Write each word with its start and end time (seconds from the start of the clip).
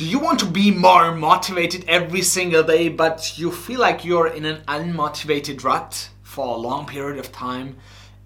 Do 0.00 0.06
you 0.06 0.18
want 0.18 0.40
to 0.40 0.46
be 0.46 0.70
more 0.70 1.14
motivated 1.14 1.84
every 1.86 2.22
single 2.22 2.62
day, 2.62 2.88
but 2.88 3.38
you 3.38 3.52
feel 3.52 3.80
like 3.80 4.02
you're 4.02 4.28
in 4.28 4.46
an 4.46 4.62
unmotivated 4.66 5.62
rut 5.62 6.08
for 6.22 6.46
a 6.46 6.58
long 6.58 6.86
period 6.86 7.18
of 7.18 7.32
time 7.32 7.76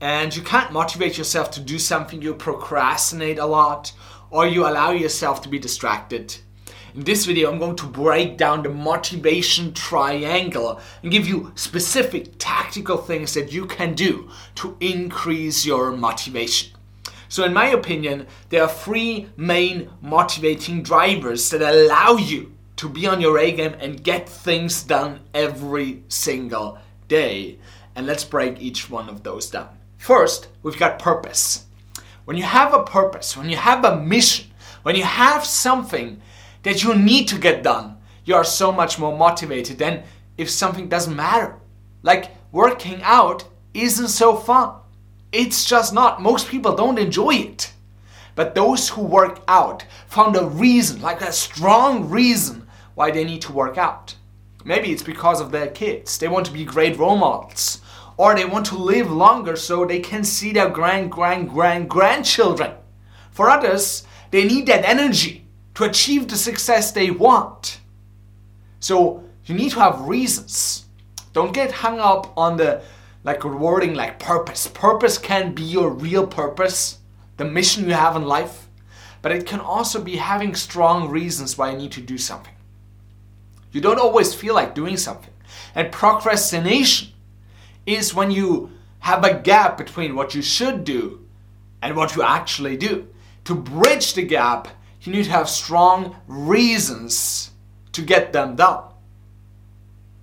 and 0.01 0.37
you 0.37 0.41
can't 0.41 0.73
motivate 0.73 1.19
yourself 1.19 1.51
to 1.51 1.61
do 1.61 1.81
something, 1.81 2.23
you 2.23 2.33
procrastinate 2.33 3.41
a 3.41 3.47
lot, 3.47 3.93
or 4.31 4.47
you 4.47 4.65
allow 4.65 4.93
yourself 4.93 5.43
to 5.43 5.49
be 5.49 5.59
distracted? 5.59 6.37
In 6.95 7.03
this 7.03 7.27
video, 7.27 7.51
I'm 7.51 7.59
going 7.59 7.75
to 7.75 7.87
break 7.87 8.37
down 8.37 8.63
the 8.63 8.69
motivation 8.69 9.75
triangle 9.75 10.81
and 11.03 11.11
give 11.11 11.27
you 11.27 11.51
specific 11.57 12.35
tactical 12.39 12.99
things 12.99 13.35
that 13.35 13.53
you 13.53 13.67
can 13.67 13.95
do 13.95 14.31
to 14.55 14.77
increase 14.79 15.67
your 15.67 15.91
motivation. 15.91 16.74
So, 17.35 17.43
in 17.43 17.53
my 17.53 17.67
opinion, 17.67 18.29
there 18.51 18.63
are 18.63 18.69
three 18.69 19.29
main 19.37 19.91
motivating 20.01 20.85
drivers 20.85 21.51
that 21.51 21.63
allow 21.63 22.15
you 22.15 22.53
to 22.77 22.89
be 22.89 23.09
on 23.09 23.21
your 23.21 23.41
A 23.41 23.51
game 23.51 23.75
and 23.81 24.05
get 24.05 24.29
things 24.29 24.85
done 24.85 25.19
every 25.35 26.05
single 26.07 26.79
day. 27.09 27.59
And 27.97 28.07
let's 28.07 28.23
break 28.23 28.63
each 28.63 28.89
one 28.89 29.09
of 29.09 29.25
those 29.25 29.51
down. 29.51 29.77
First, 29.99 30.47
we've 30.63 30.79
got 30.79 31.01
purpose. 31.01 31.67
When 32.25 32.37
you 32.37 32.45
have 32.45 32.73
a 32.73 32.85
purpose, 32.85 33.37
when 33.37 33.51
you 33.51 33.57
have 33.57 33.85
a 33.85 34.01
mission, 34.01 34.53
when 34.85 34.95
you 34.95 35.03
have 35.03 35.45
something 35.45 36.23
that 36.63 36.85
you 36.85 36.95
need 36.95 37.27
to 37.27 37.39
get 37.41 37.65
done, 37.65 37.97
you 38.25 38.37
are 38.37 38.45
so 38.45 38.71
much 38.71 38.97
more 38.97 39.19
motivated 39.19 39.79
than 39.79 40.05
if 40.39 40.49
something 40.49 40.89
doesn't 40.89 41.17
matter. 41.17 41.57
Like 42.05 42.31
working 42.53 43.03
out 43.03 43.43
isn't 43.75 44.11
so 44.11 44.37
fun. 44.37 44.77
It's 45.35 45.65
just 45.65 45.93
not. 45.93 46.23
Most 46.23 46.47
people 46.47 46.77
don't 46.77 46.97
enjoy 46.97 47.35
it. 47.35 47.73
But 48.37 48.55
those 48.55 48.91
who 48.91 49.03
work 49.03 49.43
out 49.49 49.85
found 50.07 50.37
a 50.37 50.47
reason, 50.47 51.03
like 51.03 51.23
a 51.23 51.33
strong 51.33 52.09
reason, 52.09 52.69
why 52.95 53.11
they 53.11 53.25
need 53.25 53.43
to 53.43 53.53
work 53.53 53.77
out. 53.77 54.15
Maybe 54.65 54.93
it's 54.93 55.03
because 55.03 55.41
of 55.41 55.51
their 55.51 55.67
kids. 55.67 56.19
They 56.19 56.29
want 56.29 56.47
to 56.47 56.53
be 56.53 56.65
great 56.65 56.97
role 56.99 57.17
models. 57.17 57.81
Or 58.17 58.37
they 58.37 58.45
want 58.45 58.67
to 58.67 58.77
live 58.77 59.11
longer 59.11 59.57
so 59.57 59.85
they 59.85 59.99
can 59.99 60.23
see 60.23 60.53
their 60.53 60.71
grand, 60.71 61.11
grand, 61.11 61.51
grand, 61.51 61.91
grandchildren. 61.91 62.75
For 63.33 63.51
others, 63.51 64.07
they 64.31 64.45
need 64.45 64.67
that 64.67 64.89
energy 64.89 65.47
to 65.75 65.83
achieve 65.83 66.29
the 66.29 66.37
success 66.37 66.93
they 66.93 67.11
want. 67.11 67.81
So 68.79 69.25
you 69.47 69.57
need 69.57 69.73
to 69.73 69.81
have 69.81 70.03
reasons. 70.03 70.85
Don't 71.33 71.53
get 71.53 71.73
hung 71.73 71.99
up 71.99 72.33
on 72.37 72.57
the 72.57 72.83
like 73.25 73.43
rewarding 73.43 73.95
like 73.95 74.19
purpose. 74.19 74.69
Purpose 74.69 75.19
can 75.19 75.55
be 75.55 75.63
your 75.63 75.91
real 75.91 76.27
purpose, 76.27 76.99
the 77.39 77.45
mission 77.45 77.89
you 77.89 77.95
have 77.95 78.15
in 78.15 78.25
life, 78.25 78.69
but 79.23 79.33
it 79.33 79.47
can 79.47 79.61
also 79.61 80.01
be 80.01 80.17
having 80.17 80.55
strong 80.55 81.09
reasons 81.09 81.57
why 81.57 81.71
you 81.71 81.79
need 81.79 81.93
to 81.93 82.01
do 82.03 82.19
something. 82.19 82.53
You 83.73 83.81
don't 83.81 83.99
always 83.99 84.35
feel 84.35 84.55
like 84.55 84.75
doing 84.75 84.99
something. 84.99 85.33
And 85.75 85.91
procrastination 85.91 87.09
is 87.87 88.15
when 88.15 88.31
you 88.31 88.71
have 89.01 89.25
a 89.25 89.41
gap 89.41 89.77
between 89.77 90.15
what 90.15 90.35
you 90.35 90.43
should 90.43 90.85
do 90.85 91.27
and 91.83 91.97
what 91.97 92.15
you 92.15 92.23
actually 92.23 92.77
do. 92.77 93.09
To 93.45 93.55
bridge 93.55 94.15
the 94.15 94.23
gap, 94.23 94.69
you 95.03 95.13
need 95.13 95.25
to 95.25 95.31
have 95.31 95.49
strong 95.49 96.17
reasons 96.27 97.51
to 97.93 98.03
get 98.03 98.33
them 98.33 98.57
done. 98.57 98.85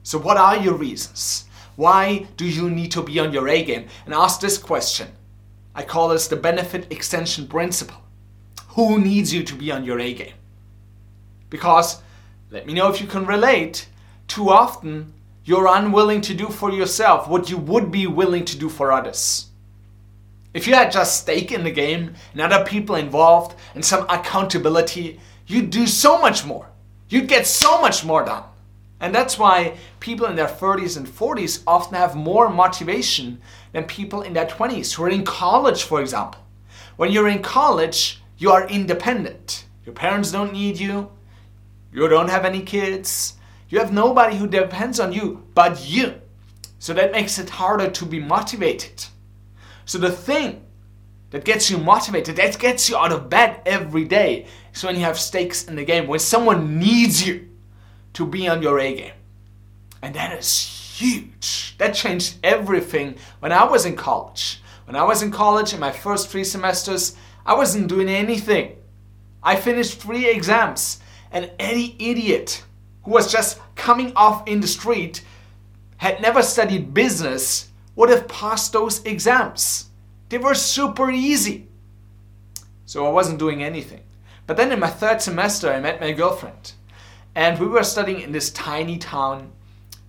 So, 0.04 0.18
what 0.18 0.38
are 0.38 0.58
your 0.58 0.74
reasons? 0.74 1.46
Why 1.76 2.28
do 2.38 2.46
you 2.46 2.70
need 2.70 2.92
to 2.92 3.04
be 3.04 3.20
on 3.20 3.34
your 3.34 3.48
A 3.48 3.64
game? 3.64 3.88
And 4.06 4.14
ask 4.14 4.40
this 4.40 4.58
question. 4.58 5.08
I 5.74 5.84
call 5.84 6.10
this 6.10 6.28
the 6.28 6.36
benefit 6.36 6.92
extension 6.92 7.48
principle. 7.48 7.98
Who 8.70 9.00
needs 9.00 9.34
you 9.34 9.44
to 9.44 9.56
be 9.56 9.72
on 9.72 9.84
your 9.84 10.00
A 10.00 10.14
game? 10.14 10.34
Because, 11.50 12.02
let 12.50 12.66
me 12.66 12.74
know 12.74 12.90
if 12.90 13.02
you 13.02 13.08
can 13.08 13.26
relate, 13.26 13.88
too 14.28 14.50
often 14.50 15.14
you're 15.44 15.68
unwilling 15.68 16.22
to 16.22 16.34
do 16.34 16.48
for 16.48 16.72
yourself 16.72 17.28
what 17.28 17.50
you 17.50 17.58
would 17.58 17.92
be 17.92 18.08
willing 18.08 18.46
to 18.46 18.58
do 18.58 18.70
for 18.70 18.92
others. 18.92 19.48
If 20.54 20.68
you 20.68 20.76
had 20.76 20.92
just 20.92 21.22
stake 21.22 21.52
in 21.52 21.64
the 21.64 21.72
game 21.72 22.14
and 22.34 22.42
other 22.42 22.64
people 22.66 22.96
involved 22.96 23.58
and 23.74 23.84
some 23.84 24.06
accountability, 24.10 25.20
you'd 25.48 25.70
do 25.70 25.88
so 25.88 26.22
much 26.22 26.46
more. 26.46 26.68
You'd 27.10 27.28
get 27.28 27.48
so 27.48 27.82
much 27.82 28.06
more 28.06 28.24
done. 28.24 28.44
And 29.02 29.14
that's 29.14 29.40
why 29.40 29.78
people 30.00 30.28
in 30.28 30.36
their 30.36 30.48
30s 30.48 30.96
and 30.96 31.08
40s 31.08 31.64
often 31.66 31.96
have 31.96 32.16
more 32.16 32.50
motivation 32.50 33.42
than 33.74 33.86
people 33.86 34.22
in 34.22 34.34
their 34.34 34.46
20s 34.46 34.94
who 34.94 35.04
are 35.04 35.10
in 35.10 35.26
college, 35.26 35.84
for 35.84 36.00
example. 36.00 36.40
When 36.98 37.12
you're 37.12 37.28
in 37.28 37.42
college, 37.42 38.22
you 38.38 38.52
are 38.52 38.68
independent. 38.68 39.66
Your 39.86 39.96
parents 39.96 40.32
don't 40.32 40.54
need 40.54 40.80
you. 40.80 41.10
You 41.92 42.08
don't 42.08 42.30
have 42.30 42.46
any 42.46 42.62
kids. 42.62 43.34
You 43.70 43.80
have 43.80 43.92
nobody 43.92 44.38
who 44.38 44.48
depends 44.48 45.00
on 45.00 45.12
you 45.12 45.48
but 45.56 45.84
you. 45.90 46.22
So 46.78 46.94
that 46.94 47.12
makes 47.12 47.40
it 47.40 47.50
harder 47.50 47.90
to 47.90 48.06
be 48.06 48.20
motivated. 48.20 49.06
So 49.86 49.98
the 49.98 50.12
thing 50.12 50.64
that 51.32 51.44
gets 51.44 51.72
you 51.72 51.78
motivated, 51.80 52.36
that 52.36 52.60
gets 52.60 52.88
you 52.88 52.98
out 52.98 53.12
of 53.12 53.30
bed 53.30 53.62
every 53.66 54.06
day, 54.06 54.46
is 54.74 54.84
when 54.84 54.96
you 54.96 55.02
have 55.02 55.18
stakes 55.18 55.68
in 55.68 55.76
the 55.76 55.86
game, 55.86 56.08
when 56.08 56.20
someone 56.20 56.78
needs 56.78 57.26
you 57.26 57.51
to 58.14 58.26
be 58.26 58.48
on 58.48 58.62
your 58.62 58.80
A 58.80 58.96
game. 58.96 59.14
And 60.02 60.16
that 60.16 60.38
is 60.38 60.58
huge. 60.98 61.76
That 61.78 61.94
changed 61.94 62.36
everything 62.44 63.16
when 63.40 63.52
I 63.52 63.64
was 63.66 63.86
in 63.86 63.96
college. 63.96 64.62
When 64.86 64.96
I 64.96 65.04
was 65.04 65.22
in 65.22 65.32
college 65.32 65.74
in 65.74 65.80
my 65.80 65.92
first 65.92 66.30
three 66.30 66.44
semesters, 66.44 67.16
I 67.46 67.54
wasn't 67.54 67.88
doing 67.88 68.10
anything. 68.10 68.76
I 69.44 69.56
finished 69.56 70.00
three 70.00 70.30
exams, 70.30 71.00
and 71.32 71.52
any 71.58 71.96
idiot 71.98 72.64
who 73.04 73.12
was 73.12 73.32
just 73.32 73.60
coming 73.76 74.14
off 74.16 74.48
in 74.48 74.60
the 74.60 74.68
street, 74.68 75.24
had 75.98 76.22
never 76.22 76.44
studied 76.44 76.94
business, 76.94 77.70
would 77.96 78.10
have 78.10 78.28
passed 78.28 78.74
those 78.74 79.04
exams. 79.04 79.90
They 80.30 80.38
were 80.38 80.54
super 80.54 81.10
easy. 81.10 81.68
So 82.86 83.06
I 83.06 83.12
wasn't 83.12 83.40
doing 83.40 83.64
anything. 83.64 84.02
But 84.48 84.58
then 84.58 84.72
in 84.72 84.80
my 84.80 84.90
third 84.90 85.22
semester, 85.22 85.72
I 85.72 85.80
met 85.80 86.02
my 86.02 86.12
girlfriend. 86.12 86.74
And 87.36 87.60
we 87.60 87.68
were 87.68 87.84
studying 87.84 88.22
in 88.22 88.32
this 88.32 88.50
tiny 88.52 88.98
town 88.98 89.52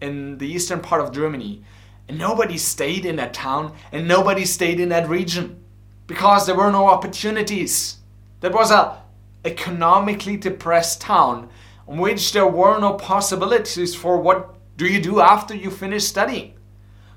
in 0.00 0.38
the 0.38 0.46
eastern 0.46 0.80
part 0.80 1.00
of 1.00 1.12
Germany. 1.12 1.62
And 2.08 2.18
nobody 2.18 2.58
stayed 2.58 3.06
in 3.06 3.16
that 3.16 3.32
town 3.32 3.74
and 3.92 4.08
nobody 4.08 4.44
stayed 4.44 4.80
in 4.80 4.88
that 4.88 5.08
region 5.08 5.62
because 6.06 6.46
there 6.46 6.56
were 6.56 6.72
no 6.72 6.86
opportunities. 6.86 7.98
That 8.40 8.52
was 8.52 8.70
a 8.70 9.00
economically 9.44 10.36
depressed 10.36 11.00
town 11.00 11.48
in 11.88 11.98
which 11.98 12.32
there 12.32 12.46
were 12.46 12.78
no 12.78 12.94
possibilities 12.94 13.94
for 13.94 14.20
what 14.20 14.54
do 14.76 14.86
you 14.86 15.00
do 15.00 15.20
after 15.20 15.54
you 15.54 15.70
finish 15.70 16.04
studying. 16.04 16.54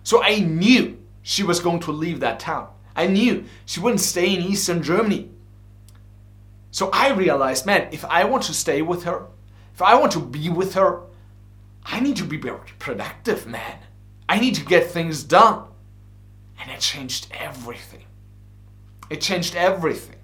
So 0.04 0.22
I 0.24 0.40
knew 0.40 1.02
she 1.24 1.44
was 1.44 1.60
going 1.60 1.80
to 1.82 1.92
leave 1.92 2.20
that 2.20 2.40
town. 2.40 2.68
I 2.96 3.08
knew 3.08 3.46
she 3.66 3.80
wouldn't 3.80 4.02
stay 4.02 4.34
in 4.34 4.42
Eastern 4.42 4.84
Germany. 4.84 5.30
So 6.72 6.90
I 6.92 7.12
realized, 7.12 7.66
man, 7.66 7.90
if 7.92 8.06
I 8.06 8.26
want 8.26 8.44
to 8.44 8.54
stay 8.54 8.82
with 8.82 9.04
her, 9.04 9.28
if 9.76 9.82
I 9.82 9.96
want 9.96 10.14
to 10.14 10.20
be 10.20 10.48
with 10.48 10.74
her, 10.76 11.02
I 11.84 12.00
need 12.00 12.16
to 12.16 12.24
be 12.24 12.38
productive, 12.38 13.46
man. 13.46 13.80
I 14.30 14.40
need 14.40 14.56
to 14.56 14.64
get 14.64 14.90
things 14.90 15.22
done. 15.22 15.66
And 16.58 16.72
it 16.72 16.80
changed 16.80 17.28
everything. 17.38 18.06
It 19.10 19.20
changed 19.20 19.54
everything. 19.54 20.16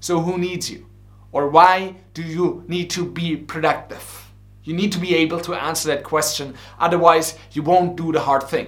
So 0.00 0.20
who 0.20 0.36
needs 0.36 0.70
you? 0.70 0.84
Or 1.32 1.48
why 1.48 1.96
do 2.12 2.22
you 2.22 2.62
need 2.68 2.90
to 2.90 3.06
be 3.06 3.36
productive? 3.36 4.30
You 4.64 4.74
need 4.74 4.92
to 4.92 4.98
be 4.98 5.14
able 5.14 5.40
to 5.40 5.54
answer 5.54 5.88
that 5.88 6.04
question, 6.04 6.54
otherwise, 6.78 7.38
you 7.52 7.62
won't 7.62 7.96
do 7.96 8.12
the 8.12 8.20
hard 8.20 8.42
thing. 8.42 8.66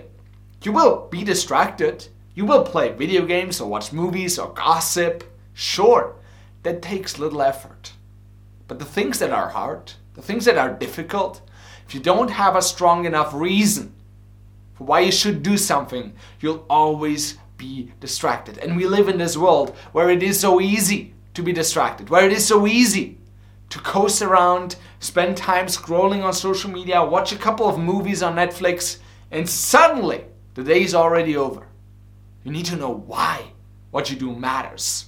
You 0.62 0.72
will 0.72 1.08
be 1.10 1.24
distracted. 1.24 2.08
You 2.34 2.46
will 2.46 2.64
play 2.64 2.92
video 2.92 3.26
games 3.26 3.60
or 3.60 3.68
watch 3.68 3.92
movies 3.92 4.38
or 4.38 4.54
gossip. 4.54 5.24
Sure, 5.52 6.14
that 6.62 6.80
takes 6.80 7.18
little 7.18 7.42
effort. 7.42 7.92
But 8.66 8.78
the 8.78 8.86
things 8.86 9.18
that 9.18 9.30
are 9.30 9.50
hard, 9.50 9.92
the 10.14 10.22
things 10.22 10.44
that 10.44 10.58
are 10.58 10.72
difficult, 10.72 11.40
if 11.86 11.94
you 11.94 12.00
don't 12.00 12.30
have 12.30 12.56
a 12.56 12.62
strong 12.62 13.04
enough 13.04 13.32
reason 13.34 13.94
for 14.74 14.84
why 14.84 15.00
you 15.00 15.12
should 15.12 15.42
do 15.42 15.56
something, 15.56 16.14
you'll 16.40 16.64
always 16.68 17.38
be 17.56 17.92
distracted. 18.00 18.58
And 18.58 18.76
we 18.76 18.86
live 18.86 19.08
in 19.08 19.18
this 19.18 19.36
world 19.36 19.76
where 19.92 20.10
it 20.10 20.22
is 20.22 20.40
so 20.40 20.60
easy 20.60 21.14
to 21.34 21.42
be 21.42 21.52
distracted, 21.52 22.10
where 22.10 22.26
it 22.26 22.32
is 22.32 22.46
so 22.46 22.66
easy 22.66 23.18
to 23.70 23.78
coast 23.78 24.20
around, 24.20 24.76
spend 25.00 25.36
time 25.36 25.66
scrolling 25.66 26.22
on 26.22 26.32
social 26.32 26.70
media, 26.70 27.02
watch 27.02 27.32
a 27.32 27.38
couple 27.38 27.66
of 27.66 27.78
movies 27.78 28.22
on 28.22 28.36
Netflix, 28.36 28.98
and 29.30 29.48
suddenly 29.48 30.24
the 30.54 30.62
day 30.62 30.82
is 30.82 30.94
already 30.94 31.36
over. 31.36 31.66
You 32.44 32.50
need 32.50 32.66
to 32.66 32.76
know 32.76 32.92
why 33.06 33.52
what 33.90 34.10
you 34.10 34.16
do 34.16 34.34
matters. 34.34 35.06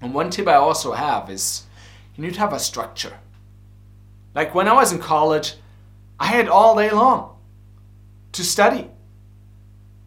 And 0.00 0.12
one 0.12 0.30
tip 0.30 0.48
I 0.48 0.54
also 0.54 0.92
have 0.92 1.30
is 1.30 1.64
you 2.16 2.24
need 2.24 2.34
to 2.34 2.40
have 2.40 2.52
a 2.52 2.58
structure. 2.58 3.18
Like 4.34 4.54
when 4.54 4.68
I 4.68 4.72
was 4.72 4.92
in 4.92 4.98
college, 4.98 5.54
I 6.18 6.26
had 6.26 6.48
all 6.48 6.76
day 6.76 6.90
long 6.90 7.36
to 8.32 8.44
study. 8.44 8.90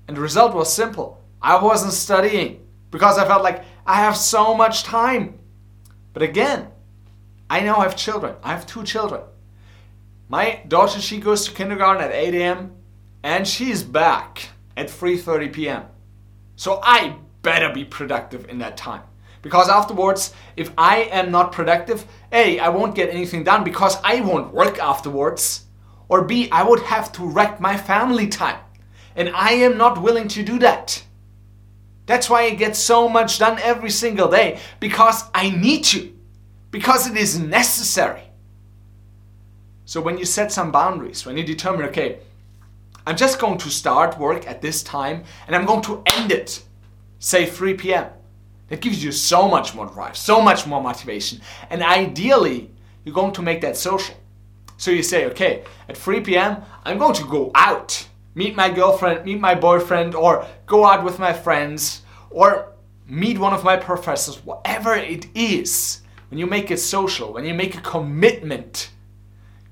And 0.07 0.15
the 0.17 0.21
result 0.21 0.53
was 0.53 0.71
simple. 0.71 1.21
I 1.41 1.61
wasn't 1.61 1.93
studying 1.93 2.65
because 2.91 3.17
I 3.17 3.27
felt 3.27 3.43
like 3.43 3.63
I 3.85 3.95
have 3.95 4.17
so 4.17 4.53
much 4.53 4.83
time. 4.83 5.39
But 6.13 6.23
again, 6.23 6.67
I 7.49 7.61
now 7.61 7.81
have 7.81 7.95
children. 7.95 8.35
I 8.43 8.49
have 8.49 8.65
two 8.65 8.83
children. 8.83 9.21
My 10.29 10.61
daughter, 10.67 10.99
she 10.99 11.19
goes 11.19 11.45
to 11.45 11.53
kindergarten 11.53 12.03
at 12.03 12.11
8 12.11 12.33
a.m. 12.33 12.73
and 13.23 13.47
she's 13.47 13.83
back 13.83 14.49
at 14.75 14.87
3:30 14.87 15.53
p.m. 15.53 15.83
So 16.55 16.79
I 16.83 17.15
better 17.41 17.73
be 17.73 17.85
productive 17.85 18.49
in 18.49 18.57
that 18.59 18.75
time. 18.75 19.03
Because 19.47 19.69
afterwards, 19.69 20.33
if 20.57 20.73
I 20.77 21.03
am 21.03 21.31
not 21.31 21.53
productive, 21.53 22.05
A, 22.33 22.59
I 22.59 22.67
won't 22.67 22.95
get 22.95 23.09
anything 23.09 23.45
done 23.45 23.63
because 23.63 23.95
I 24.03 24.19
won't 24.19 24.53
work 24.53 24.77
afterwards. 24.77 25.63
Or 26.09 26.25
B, 26.25 26.49
I 26.51 26.63
would 26.63 26.81
have 26.81 27.13
to 27.13 27.23
wreck 27.23 27.61
my 27.61 27.77
family 27.77 28.27
time. 28.27 28.59
And 29.15 29.29
I 29.29 29.51
am 29.53 29.77
not 29.77 30.01
willing 30.01 30.27
to 30.27 30.43
do 30.43 30.59
that. 30.59 31.01
That's 32.07 32.29
why 32.29 32.41
I 32.41 32.55
get 32.55 32.75
so 32.75 33.07
much 33.07 33.39
done 33.39 33.57
every 33.59 33.89
single 33.89 34.27
day 34.27 34.59
because 34.81 35.23
I 35.33 35.49
need 35.49 35.85
to, 35.85 36.13
because 36.69 37.09
it 37.09 37.15
is 37.15 37.39
necessary. 37.39 38.23
So 39.85 40.01
when 40.01 40.17
you 40.17 40.25
set 40.25 40.51
some 40.51 40.73
boundaries, 40.73 41.25
when 41.25 41.37
you 41.37 41.45
determine, 41.45 41.85
okay, 41.85 42.19
I'm 43.05 43.15
just 43.15 43.39
going 43.39 43.59
to 43.59 43.69
start 43.69 44.19
work 44.19 44.45
at 44.45 44.61
this 44.61 44.83
time 44.83 45.23
and 45.47 45.55
I'm 45.55 45.65
going 45.65 45.83
to 45.83 46.03
end 46.17 46.33
it, 46.33 46.63
say 47.19 47.45
3 47.45 47.75
p.m. 47.75 48.07
That 48.69 48.81
gives 48.81 49.03
you 49.03 49.11
so 49.11 49.47
much 49.47 49.73
more 49.73 49.85
drive, 49.85 50.17
so 50.17 50.41
much 50.41 50.67
more 50.67 50.81
motivation. 50.81 51.41
And 51.69 51.81
ideally, 51.81 52.71
you're 53.03 53.15
going 53.15 53.33
to 53.33 53.41
make 53.41 53.61
that 53.61 53.77
social. 53.77 54.15
So 54.77 54.91
you 54.91 55.03
say, 55.03 55.25
okay, 55.27 55.63
at 55.87 55.97
3 55.97 56.21
p.m., 56.21 56.63
I'm 56.83 56.97
going 56.97 57.15
to 57.15 57.25
go 57.25 57.51
out, 57.55 58.07
meet 58.35 58.55
my 58.55 58.69
girlfriend, 58.69 59.25
meet 59.25 59.39
my 59.39 59.55
boyfriend, 59.55 60.13
or 60.13 60.45
go 60.65 60.85
out 60.85 61.03
with 61.03 61.17
my 61.17 61.33
friends, 61.33 62.01
or 62.29 62.73
meet 63.07 63.39
one 63.39 63.53
of 63.53 63.63
my 63.63 63.77
professors, 63.77 64.43
whatever 64.45 64.93
it 64.93 65.27
is. 65.33 66.01
When 66.29 66.37
you 66.37 66.45
make 66.45 66.69
it 66.69 66.79
social, 66.79 67.33
when 67.33 67.45
you 67.45 67.53
make 67.53 67.75
a 67.75 67.81
commitment, 67.81 68.91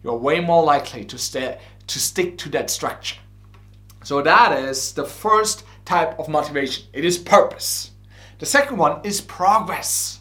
you're 0.03 0.15
way 0.15 0.39
more 0.39 0.63
likely 0.63 1.03
to, 1.05 1.17
stay, 1.17 1.59
to 1.87 1.99
stick 1.99 2.37
to 2.39 2.49
that 2.49 2.69
structure. 2.69 3.19
So 4.03 4.21
that 4.21 4.57
is 4.57 4.93
the 4.93 5.03
first 5.03 5.65
type 5.83 6.17
of 6.17 6.29
motivation. 6.29 6.85
It 6.93 7.03
is 7.03 7.17
purpose. 7.17 7.91
The 8.39 8.45
second 8.45 8.77
one 8.77 8.99
is 9.03 9.21
progress. 9.21 10.19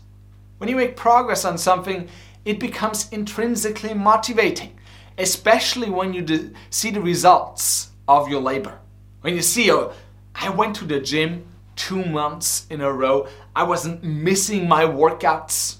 When 0.58 0.68
you 0.70 0.76
make 0.76 0.96
progress 0.96 1.44
on 1.44 1.58
something, 1.58 2.08
it 2.44 2.60
becomes 2.60 3.08
intrinsically 3.10 3.94
motivating, 3.94 4.78
especially 5.18 5.90
when 5.90 6.14
you 6.14 6.54
see 6.70 6.90
the 6.90 7.00
results 7.00 7.90
of 8.06 8.28
your 8.28 8.40
labor. 8.40 8.78
When 9.22 9.34
you 9.34 9.42
see, 9.42 9.70
oh, 9.72 9.92
I 10.34 10.50
went 10.50 10.76
to 10.76 10.84
the 10.84 11.00
gym 11.00 11.46
two 11.74 12.04
months 12.04 12.66
in 12.70 12.80
a 12.80 12.92
row, 12.92 13.26
I 13.56 13.64
wasn't 13.64 14.04
missing 14.04 14.68
my 14.68 14.84
workouts. 14.84 15.76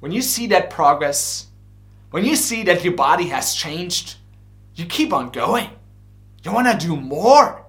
When 0.00 0.12
you 0.12 0.22
see 0.22 0.46
that 0.48 0.70
progress, 0.70 1.48
when 2.10 2.24
you 2.24 2.36
see 2.36 2.62
that 2.64 2.84
your 2.84 2.94
body 2.94 3.28
has 3.28 3.54
changed, 3.54 4.16
you 4.74 4.86
keep 4.86 5.12
on 5.12 5.30
going. 5.30 5.70
You 6.44 6.52
want 6.52 6.68
to 6.68 6.86
do 6.86 6.96
more. 6.96 7.64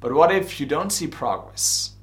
But 0.00 0.12
what 0.12 0.32
if 0.32 0.60
you 0.60 0.66
don't 0.66 0.90
see 0.90 1.06
progress? 1.06 1.93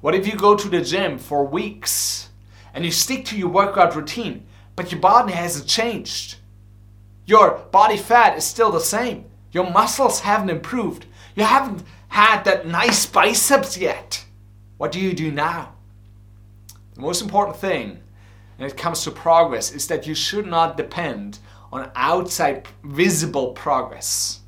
What 0.00 0.14
if 0.14 0.26
you 0.26 0.36
go 0.36 0.54
to 0.54 0.68
the 0.68 0.80
gym 0.80 1.18
for 1.18 1.44
weeks 1.44 2.28
and 2.74 2.84
you 2.84 2.90
stick 2.90 3.24
to 3.26 3.36
your 3.36 3.48
workout 3.48 3.96
routine, 3.96 4.46
but 4.74 4.92
your 4.92 5.00
body 5.00 5.32
hasn't 5.32 5.68
changed? 5.68 6.36
Your 7.24 7.58
body 7.72 7.96
fat 7.96 8.36
is 8.36 8.44
still 8.44 8.70
the 8.70 8.80
same. 8.80 9.24
Your 9.52 9.68
muscles 9.70 10.20
haven't 10.20 10.50
improved. 10.50 11.06
You 11.34 11.44
haven't 11.44 11.82
had 12.08 12.44
that 12.44 12.66
nice 12.66 13.06
biceps 13.06 13.76
yet. 13.76 14.24
What 14.76 14.92
do 14.92 15.00
you 15.00 15.14
do 15.14 15.32
now? 15.32 15.74
The 16.94 17.00
most 17.00 17.22
important 17.22 17.56
thing 17.56 18.02
when 18.56 18.68
it 18.68 18.76
comes 18.76 19.02
to 19.04 19.10
progress 19.10 19.72
is 19.72 19.86
that 19.88 20.06
you 20.06 20.14
should 20.14 20.46
not 20.46 20.76
depend 20.76 21.38
on 21.72 21.90
outside 21.94 22.68
visible 22.84 23.52
progress. 23.52 24.40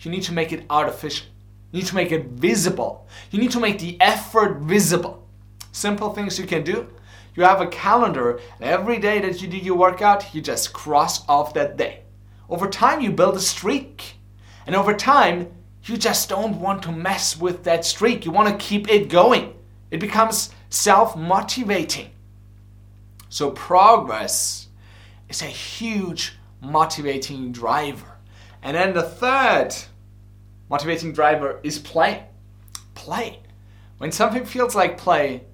You 0.00 0.10
need 0.10 0.24
to 0.24 0.32
make 0.32 0.52
it 0.52 0.64
artificial. 0.68 1.26
You 1.76 1.82
need 1.82 1.88
to 1.88 1.94
make 1.94 2.10
it 2.10 2.24
visible. 2.28 3.06
You 3.30 3.38
need 3.38 3.50
to 3.50 3.60
make 3.60 3.78
the 3.78 4.00
effort 4.00 4.60
visible. 4.60 5.28
Simple 5.72 6.14
things 6.14 6.38
you 6.38 6.46
can 6.46 6.64
do. 6.64 6.88
You 7.34 7.42
have 7.42 7.60
a 7.60 7.66
calendar, 7.66 8.40
and 8.58 8.64
every 8.64 8.98
day 8.98 9.18
that 9.18 9.42
you 9.42 9.46
do 9.46 9.58
your 9.58 9.76
workout, 9.76 10.34
you 10.34 10.40
just 10.40 10.72
cross 10.72 11.28
off 11.28 11.52
that 11.52 11.76
day. 11.76 12.00
Over 12.48 12.66
time, 12.66 13.02
you 13.02 13.12
build 13.12 13.36
a 13.36 13.40
streak. 13.40 14.14
And 14.66 14.74
over 14.74 14.94
time, 14.94 15.52
you 15.84 15.98
just 15.98 16.30
don't 16.30 16.58
want 16.62 16.82
to 16.84 16.92
mess 16.92 17.38
with 17.38 17.64
that 17.64 17.84
streak. 17.84 18.24
You 18.24 18.30
want 18.32 18.48
to 18.48 18.66
keep 18.66 18.88
it 18.88 19.10
going. 19.10 19.54
It 19.90 20.00
becomes 20.00 20.54
self 20.70 21.14
motivating. 21.14 22.08
So, 23.28 23.50
progress 23.50 24.68
is 25.28 25.42
a 25.42 25.44
huge 25.44 26.38
motivating 26.62 27.52
driver. 27.52 28.16
And 28.62 28.74
then 28.74 28.94
the 28.94 29.02
third 29.02 29.76
motivating 30.68 31.12
driver 31.12 31.60
is 31.62 31.78
play. 31.78 32.24
Play. 32.94 33.40
When 33.98 34.12
something 34.12 34.44
feels 34.44 34.74
like 34.74 34.98
play, 34.98 35.44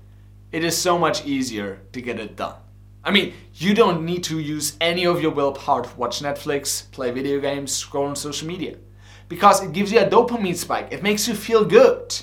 it 0.50 0.64
is 0.64 0.76
so 0.76 0.98
much 0.98 1.24
easier 1.24 1.80
to 1.92 2.00
get 2.00 2.18
it 2.18 2.36
done. 2.36 2.56
I 3.04 3.10
mean, 3.10 3.34
you 3.54 3.74
don't 3.74 4.04
need 4.04 4.22
to 4.24 4.38
use 4.38 4.76
any 4.80 5.06
of 5.06 5.20
your 5.20 5.32
willpower 5.32 5.82
to 5.82 5.96
watch 5.96 6.20
Netflix, 6.20 6.90
play 6.92 7.10
video 7.10 7.40
games, 7.40 7.72
scroll 7.72 8.06
on 8.06 8.16
social 8.16 8.46
media. 8.46 8.76
Because 9.28 9.62
it 9.62 9.72
gives 9.72 9.90
you 9.90 9.98
a 9.98 10.08
dopamine 10.08 10.56
spike, 10.56 10.88
it 10.92 11.02
makes 11.02 11.26
you 11.26 11.34
feel 11.34 11.64
good. 11.64 12.14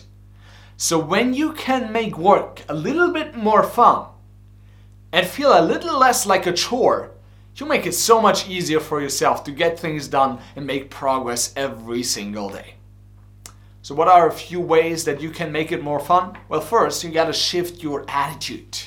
So 0.78 0.98
when 0.98 1.34
you 1.34 1.54
can 1.54 1.92
make 1.92 2.18
work 2.18 2.62
a 2.70 2.74
little 2.74 3.12
bit 3.12 3.36
more 3.36 3.64
fun 3.64 4.08
and 5.12 5.28
feel 5.28 5.52
a 5.52 5.66
little 5.66 6.00
less 6.00 6.26
like 6.26 6.48
a 6.48 6.54
chore, 6.54 7.12
you 7.56 7.66
make 7.66 7.86
it 7.86 7.94
so 7.94 8.22
much 8.22 8.48
easier 8.48 8.80
for 8.80 9.02
yourself 9.02 9.44
to 9.44 9.52
get 9.52 9.78
things 9.78 10.08
done 10.08 10.40
and 10.56 10.66
make 10.66 10.90
progress 10.90 11.52
every 11.58 12.04
single 12.04 12.50
day. 12.50 12.76
So, 13.82 13.96
what 13.96 14.08
are 14.08 14.28
a 14.28 14.32
few 14.32 14.60
ways 14.60 15.06
that 15.06 15.22
you 15.22 15.30
can 15.30 15.52
make 15.52 15.72
it 15.72 15.84
more 15.84 16.00
fun? 16.00 16.38
Well, 16.50 16.62
first, 16.62 17.04
you 17.04 17.12
gotta 17.12 17.34
shift 17.34 17.82
your 17.82 18.06
attitude. 18.10 18.78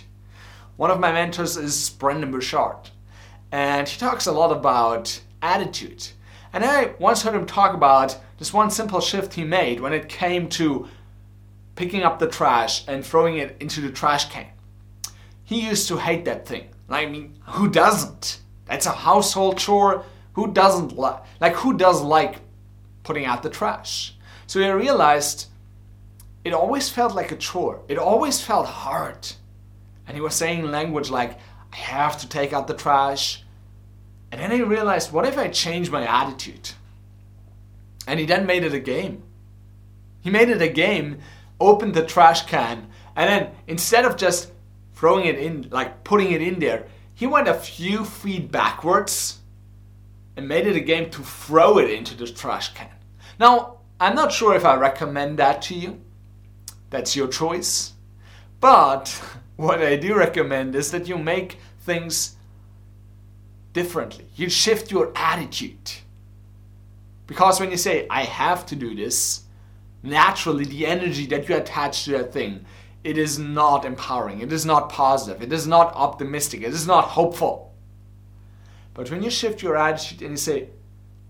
One 0.76 0.90
of 0.90 1.00
my 1.00 1.12
mentors 1.12 1.56
is 1.56 1.90
Brendon 1.90 2.30
Burchard, 2.30 2.90
and 3.50 3.88
he 3.88 3.98
talks 3.98 4.26
a 4.26 4.32
lot 4.32 4.52
about 4.52 5.20
attitude. 5.40 6.08
And 6.52 6.64
I 6.64 6.94
once 6.98 7.22
heard 7.22 7.34
him 7.34 7.46
talk 7.46 7.74
about 7.74 8.18
this 8.38 8.52
one 8.52 8.70
simple 8.70 9.00
shift 9.00 9.34
he 9.34 9.44
made 9.44 9.80
when 9.80 9.94
it 9.94 10.08
came 10.08 10.48
to 10.50 10.88
picking 11.74 12.02
up 12.02 12.18
the 12.18 12.28
trash 12.28 12.86
and 12.86 13.04
throwing 13.04 13.38
it 13.38 13.56
into 13.60 13.80
the 13.80 13.90
trash 13.90 14.28
can. 14.28 14.46
He 15.44 15.66
used 15.66 15.88
to 15.88 15.96
hate 15.96 16.26
that 16.26 16.46
thing. 16.46 16.68
I 16.90 17.06
mean, 17.06 17.38
who 17.46 17.68
doesn't? 17.68 18.40
That's 18.66 18.86
a 18.86 18.90
household 18.90 19.58
chore. 19.58 20.04
Who 20.34 20.52
doesn't 20.52 20.96
like? 20.96 21.22
Like, 21.40 21.55
who 21.55 21.76
does 21.76 22.02
like 22.02 22.40
putting 23.02 23.24
out 23.24 23.43
the 23.43 23.50
trash? 23.50 24.14
So 24.52 24.60
I 24.60 24.68
realized 24.68 25.46
it 26.44 26.52
always 26.52 26.90
felt 26.90 27.14
like 27.14 27.32
a 27.32 27.36
chore. 27.36 27.80
It 27.88 27.96
always 27.96 28.42
felt 28.42 28.66
hard. 28.66 29.26
And 30.06 30.14
he 30.14 30.20
was 30.20 30.34
saying 30.34 30.70
language 30.70 31.08
like, 31.08 31.38
I 31.72 31.76
have 31.76 32.18
to 32.20 32.28
take 32.28 32.52
out 32.52 32.66
the 32.66 32.74
trash. 32.74 33.44
And 34.30 34.38
then 34.38 34.52
I 34.52 34.58
realized, 34.58 35.10
what 35.10 35.24
if 35.24 35.38
I 35.38 35.48
change 35.48 35.88
my 35.88 36.06
attitude? 36.06 36.72
And 38.06 38.20
he 38.20 38.26
then 38.26 38.44
made 38.44 38.62
it 38.62 38.74
a 38.74 38.78
game. 38.78 39.22
He 40.20 40.28
made 40.28 40.50
it 40.50 40.60
a 40.60 40.68
game, 40.68 41.20
opened 41.58 41.94
the 41.94 42.04
trash 42.04 42.44
can, 42.44 42.88
and 43.16 43.30
then 43.30 43.52
instead 43.66 44.04
of 44.04 44.18
just 44.18 44.52
throwing 44.92 45.24
it 45.24 45.38
in, 45.38 45.70
like 45.70 46.04
putting 46.04 46.30
it 46.30 46.42
in 46.42 46.58
there, 46.58 46.88
he 47.14 47.26
went 47.26 47.48
a 47.48 47.54
few 47.54 48.04
feet 48.04 48.52
backwards 48.52 49.40
and 50.36 50.46
made 50.46 50.66
it 50.66 50.76
a 50.76 50.80
game 50.80 51.08
to 51.08 51.22
throw 51.22 51.78
it 51.78 51.88
into 51.88 52.14
the 52.14 52.26
trash 52.26 52.74
can. 52.74 52.90
Now, 53.38 53.78
I'm 54.02 54.16
not 54.16 54.32
sure 54.32 54.56
if 54.56 54.64
I 54.64 54.74
recommend 54.74 55.38
that 55.38 55.62
to 55.62 55.76
you. 55.76 56.00
That's 56.90 57.14
your 57.14 57.28
choice. 57.28 57.92
But 58.58 59.10
what 59.56 59.80
I 59.80 59.94
do 59.94 60.16
recommend 60.16 60.74
is 60.74 60.90
that 60.90 61.06
you 61.06 61.16
make 61.16 61.58
things 61.82 62.34
differently. 63.72 64.26
You 64.34 64.50
shift 64.50 64.90
your 64.90 65.12
attitude. 65.14 65.92
Because 67.28 67.60
when 67.60 67.70
you 67.70 67.76
say, 67.76 68.08
I 68.10 68.24
have 68.24 68.66
to 68.66 68.74
do 68.74 68.92
this, 68.92 69.42
naturally 70.02 70.64
the 70.64 70.84
energy 70.84 71.26
that 71.26 71.48
you 71.48 71.54
attach 71.54 72.04
to 72.06 72.10
that 72.10 72.32
thing, 72.32 72.66
it 73.04 73.16
is 73.16 73.38
not 73.38 73.84
empowering, 73.84 74.40
it 74.40 74.52
is 74.52 74.66
not 74.66 74.88
positive, 74.88 75.44
it 75.44 75.52
is 75.52 75.68
not 75.68 75.94
optimistic, 75.94 76.62
it 76.62 76.72
is 76.72 76.88
not 76.88 77.04
hopeful. 77.04 77.72
But 78.94 79.12
when 79.12 79.22
you 79.22 79.30
shift 79.30 79.62
your 79.62 79.76
attitude 79.76 80.22
and 80.22 80.32
you 80.32 80.36
say, 80.38 80.70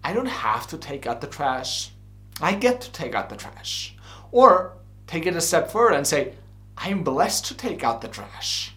I 0.02 0.14
don't 0.14 0.24
have 0.24 0.66
to 0.68 0.78
take 0.78 1.06
out 1.06 1.20
the 1.20 1.26
trash, 1.26 1.91
I 2.40 2.54
get 2.54 2.80
to 2.80 2.92
take 2.92 3.14
out 3.14 3.28
the 3.28 3.36
trash. 3.36 3.96
Or 4.30 4.76
take 5.06 5.26
it 5.26 5.36
a 5.36 5.40
step 5.40 5.70
further 5.70 5.96
and 5.96 6.06
say, 6.06 6.34
I'm 6.76 7.04
blessed 7.04 7.46
to 7.46 7.54
take 7.54 7.84
out 7.84 8.00
the 8.00 8.08
trash. 8.08 8.74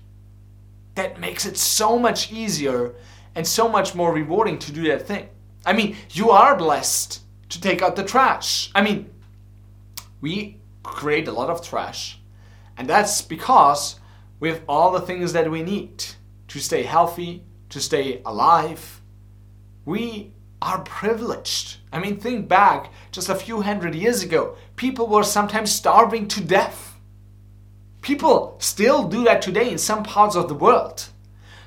That 0.96 1.20
makes 1.20 1.46
it 1.46 1.58
so 1.58 1.98
much 1.98 2.32
easier 2.32 2.96
and 3.36 3.46
so 3.46 3.68
much 3.68 3.96
more 3.96 4.14
rewarding 4.14 4.60
to 4.60 4.72
do 4.72 4.84
that 4.88 5.08
thing. 5.08 5.30
I 5.66 5.74
mean, 5.74 5.96
you 6.12 6.30
are 6.30 6.56
blessed 6.56 7.22
to 7.50 7.62
take 7.62 7.82
out 7.82 7.96
the 7.96 8.04
trash. 8.04 8.72
I 8.76 8.82
mean, 8.82 9.10
we 10.22 10.60
create 10.84 11.28
a 11.28 11.32
lot 11.32 11.50
of 11.50 11.62
trash, 11.68 12.20
and 12.78 12.88
that's 12.88 13.22
because 13.22 14.00
we 14.40 14.50
have 14.50 14.62
all 14.70 14.92
the 14.92 15.02
things 15.02 15.34
that 15.34 15.50
we 15.50 15.64
need 15.64 16.06
to 16.48 16.60
stay 16.60 16.84
healthy, 16.84 17.44
to 17.70 17.76
to 17.76 17.82
stay 17.82 18.22
alive. 18.26 19.02
We 19.84 20.32
are 20.62 20.82
privileged. 20.84 21.78
I 21.92 22.00
mean, 22.00 22.20
think 22.20 22.48
back 22.48 22.92
just 23.12 23.30
a 23.30 23.36
few 23.36 23.62
hundred 23.62 23.96
years 23.96 24.24
ago. 24.24 24.56
People 24.76 25.08
were 25.08 25.24
sometimes 25.24 25.72
starving 25.72 26.28
to 26.30 26.42
death. 26.42 26.96
People 28.02 28.56
still 28.60 29.08
do 29.08 29.24
that 29.24 29.42
today 29.42 29.72
in 29.72 29.78
some 29.78 30.04
parts 30.04 30.36
of 30.36 30.48
the 30.48 30.54
world. 30.54 31.08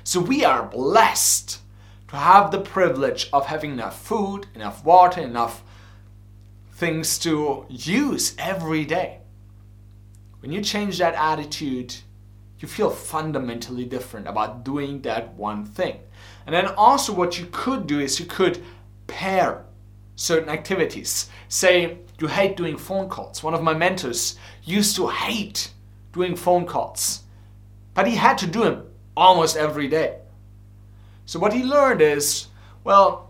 So 0.03 0.19
we 0.19 0.43
are 0.43 0.65
blessed 0.65 1.59
to 2.07 2.15
have 2.15 2.51
the 2.51 2.61
privilege 2.61 3.29
of 3.31 3.45
having 3.45 3.71
enough 3.71 4.01
food, 4.01 4.47
enough 4.55 4.83
water, 4.83 5.21
enough 5.21 5.63
things 6.73 7.19
to 7.19 7.65
use 7.69 8.35
every 8.37 8.85
day. 8.85 9.19
When 10.39 10.51
you 10.51 10.61
change 10.61 10.97
that 10.97 11.15
attitude, 11.15 11.95
you 12.59 12.67
feel 12.67 12.89
fundamentally 12.89 13.85
different 13.85 14.27
about 14.27 14.63
doing 14.63 15.01
that 15.01 15.33
one 15.33 15.65
thing. 15.65 15.99
And 16.45 16.55
then 16.55 16.67
also, 16.67 17.13
what 17.13 17.37
you 17.37 17.47
could 17.51 17.85
do 17.85 17.99
is 17.99 18.19
you 18.19 18.25
could 18.25 18.63
pair 19.09 19.65
certain 20.15 20.49
activities. 20.49 21.29
Say 21.49 21.97
you 22.19 22.27
hate 22.27 22.55
doing 22.55 22.77
phone 22.77 23.09
calls. 23.09 23.43
One 23.43 23.53
of 23.53 23.63
my 23.63 23.73
mentors 23.73 24.37
used 24.63 24.95
to 24.95 25.07
hate 25.07 25.71
doing 26.13 26.35
phone 26.35 26.65
calls, 26.65 27.23
but 27.93 28.07
he 28.07 28.15
had 28.15 28.37
to 28.37 28.47
do 28.47 28.63
them 28.63 28.85
almost 29.17 29.57
every 29.57 29.87
day. 29.87 30.19
So, 31.25 31.39
what 31.39 31.53
he 31.53 31.63
learned 31.63 32.01
is 32.01 32.47
well, 32.83 33.29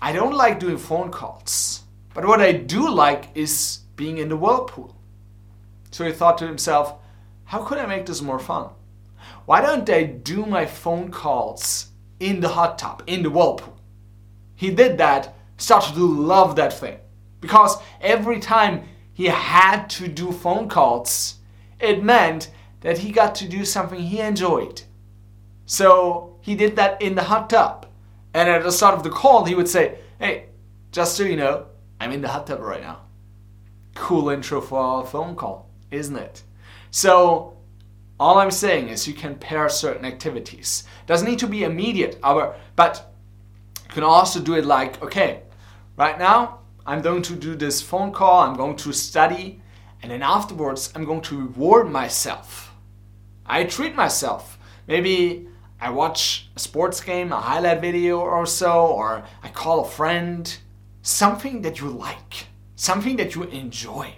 I 0.00 0.12
don't 0.12 0.34
like 0.34 0.60
doing 0.60 0.78
phone 0.78 1.10
calls, 1.10 1.82
but 2.14 2.26
what 2.26 2.40
I 2.40 2.52
do 2.52 2.90
like 2.90 3.28
is 3.34 3.80
being 3.96 4.18
in 4.18 4.28
the 4.28 4.36
whirlpool. 4.36 4.96
So 5.90 6.04
he 6.04 6.12
thought 6.12 6.38
to 6.38 6.46
himself, 6.46 6.94
how 7.44 7.62
could 7.62 7.78
I 7.78 7.86
make 7.86 8.06
this 8.06 8.20
more 8.20 8.38
fun? 8.38 8.70
Why 9.46 9.60
don't 9.60 9.88
I 9.88 10.02
do 10.02 10.44
my 10.44 10.66
phone 10.66 11.10
calls 11.10 11.88
in 12.20 12.40
the 12.40 12.48
hot 12.48 12.78
tub, 12.78 13.02
in 13.06 13.22
the 13.22 13.30
whirlpool? 13.30 13.75
He 14.56 14.70
did 14.70 14.98
that, 14.98 15.34
started 15.58 15.94
to 15.94 16.06
love 16.06 16.56
that 16.56 16.72
thing. 16.72 16.98
Because 17.40 17.76
every 18.00 18.40
time 18.40 18.88
he 19.12 19.26
had 19.26 19.88
to 19.90 20.08
do 20.08 20.32
phone 20.32 20.68
calls, 20.68 21.36
it 21.78 22.02
meant 22.02 22.50
that 22.80 22.98
he 22.98 23.12
got 23.12 23.34
to 23.36 23.48
do 23.48 23.64
something 23.64 24.00
he 24.00 24.20
enjoyed. 24.20 24.82
So 25.66 26.38
he 26.40 26.54
did 26.54 26.76
that 26.76 27.00
in 27.02 27.14
the 27.14 27.24
hot 27.24 27.50
tub. 27.50 27.86
And 28.34 28.48
at 28.48 28.62
the 28.62 28.72
start 28.72 28.94
of 28.94 29.02
the 29.02 29.10
call, 29.10 29.44
he 29.44 29.54
would 29.54 29.68
say, 29.68 29.98
Hey, 30.18 30.46
just 30.92 31.16
so 31.16 31.22
you 31.22 31.36
know, 31.36 31.66
I'm 32.00 32.12
in 32.12 32.22
the 32.22 32.28
hot 32.28 32.46
tub 32.46 32.60
right 32.60 32.80
now. 32.80 33.00
Cool 33.94 34.30
intro 34.30 34.60
for 34.60 35.02
a 35.02 35.06
phone 35.06 35.36
call, 35.36 35.68
isn't 35.90 36.16
it? 36.16 36.42
So 36.90 37.56
all 38.18 38.38
I'm 38.38 38.50
saying 38.50 38.88
is 38.88 39.06
you 39.06 39.14
can 39.14 39.34
pair 39.34 39.68
certain 39.68 40.04
activities. 40.04 40.84
Doesn't 41.06 41.28
need 41.28 41.38
to 41.40 41.46
be 41.46 41.64
immediate, 41.64 42.20
but 42.20 43.12
can 43.96 44.04
also 44.04 44.40
do 44.40 44.52
it 44.52 44.66
like, 44.66 45.02
okay, 45.02 45.40
right 45.96 46.18
now 46.18 46.58
I'm 46.84 47.00
going 47.00 47.22
to 47.22 47.34
do 47.34 47.56
this 47.56 47.80
phone 47.80 48.12
call, 48.12 48.42
I'm 48.42 48.54
going 48.54 48.76
to 48.76 48.92
study, 48.92 49.62
and 50.02 50.12
then 50.12 50.22
afterwards 50.22 50.92
I'm 50.94 51.06
going 51.06 51.22
to 51.22 51.46
reward 51.46 51.90
myself. 51.90 52.74
I 53.46 53.64
treat 53.64 53.94
myself. 53.94 54.58
Maybe 54.86 55.48
I 55.80 55.88
watch 55.88 56.50
a 56.54 56.58
sports 56.58 57.00
game, 57.00 57.32
a 57.32 57.40
highlight 57.40 57.80
video 57.80 58.20
or 58.20 58.44
so, 58.44 58.86
or 58.86 59.24
I 59.42 59.48
call 59.48 59.80
a 59.80 59.88
friend. 59.88 60.44
Something 61.00 61.62
that 61.62 61.80
you 61.80 61.88
like, 61.88 62.48
something 62.74 63.16
that 63.16 63.34
you 63.34 63.44
enjoy. 63.44 64.12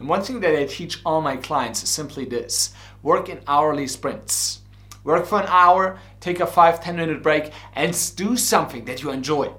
And 0.00 0.08
one 0.08 0.22
thing 0.22 0.40
that 0.40 0.58
I 0.58 0.64
teach 0.64 1.00
all 1.06 1.20
my 1.20 1.36
clients 1.36 1.84
is 1.84 1.88
simply 1.88 2.24
this 2.24 2.74
work 3.04 3.28
in 3.28 3.42
hourly 3.46 3.86
sprints. 3.86 4.62
Work 5.04 5.26
for 5.26 5.40
an 5.40 5.46
hour, 5.48 5.98
take 6.20 6.40
a 6.40 6.46
5 6.46 6.82
10 6.82 6.96
minute 6.96 7.22
break, 7.22 7.52
and 7.74 7.92
do 8.16 8.36
something 8.36 8.84
that 8.84 9.02
you 9.02 9.10
enjoy. 9.10 9.52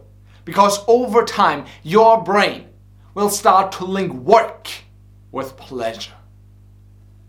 Because 0.46 0.84
over 0.88 1.24
time, 1.24 1.66
your 1.84 2.24
brain 2.24 2.68
will 3.14 3.30
start 3.30 3.72
to 3.74 3.86
link 3.86 4.14
work 4.14 4.70
with 5.32 5.58
pleasure. 5.58 6.14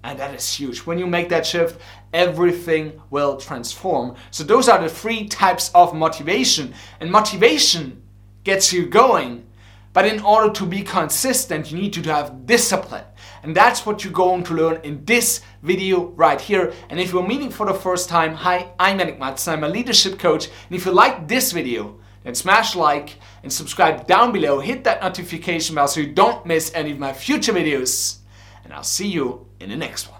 And 0.02 0.18
that 0.18 0.34
is 0.34 0.54
huge. 0.54 0.80
When 0.80 0.98
you 0.98 1.06
make 1.06 1.28
that 1.28 1.46
shift, 1.46 1.80
everything 2.12 3.00
will 3.10 3.36
transform. 3.36 4.16
So, 4.30 4.44
those 4.44 4.68
are 4.68 4.80
the 4.80 4.88
three 4.88 5.28
types 5.28 5.70
of 5.74 5.94
motivation. 5.94 6.72
And 7.00 7.10
motivation 7.10 8.02
gets 8.44 8.72
you 8.72 8.86
going 8.86 9.46
but 9.92 10.06
in 10.06 10.20
order 10.20 10.52
to 10.52 10.66
be 10.66 10.82
consistent, 10.82 11.70
you 11.70 11.78
need 11.78 11.92
to 11.94 12.02
have 12.02 12.46
discipline. 12.46 13.04
And 13.42 13.56
that's 13.56 13.84
what 13.84 14.04
you're 14.04 14.12
going 14.12 14.44
to 14.44 14.54
learn 14.54 14.80
in 14.82 15.04
this 15.04 15.40
video 15.62 16.06
right 16.16 16.40
here. 16.40 16.72
And 16.88 16.98
if 16.98 17.12
you're 17.12 17.26
meeting 17.26 17.50
for 17.50 17.66
the 17.66 17.74
first 17.74 18.08
time, 18.08 18.34
hi, 18.34 18.72
I'm 18.78 18.98
Yannik 18.98 19.18
Matzner, 19.18 19.52
I'm 19.52 19.64
a 19.64 19.68
leadership 19.68 20.18
coach. 20.18 20.46
And 20.46 20.76
if 20.76 20.86
you 20.86 20.92
like 20.92 21.28
this 21.28 21.52
video, 21.52 21.98
then 22.24 22.34
smash 22.34 22.76
like 22.76 23.18
and 23.42 23.52
subscribe 23.52 24.06
down 24.06 24.32
below. 24.32 24.60
Hit 24.60 24.84
that 24.84 25.02
notification 25.02 25.74
bell 25.74 25.88
so 25.88 26.00
you 26.00 26.12
don't 26.12 26.44
miss 26.44 26.72
any 26.74 26.92
of 26.92 26.98
my 26.98 27.12
future 27.12 27.52
videos. 27.52 28.18
And 28.64 28.72
I'll 28.72 28.82
see 28.82 29.08
you 29.08 29.46
in 29.58 29.70
the 29.70 29.76
next 29.76 30.08
one. 30.08 30.18